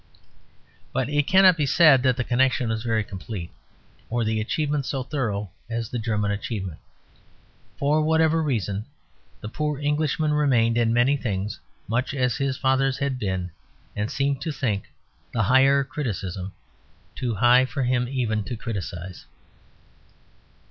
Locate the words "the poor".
9.41-9.77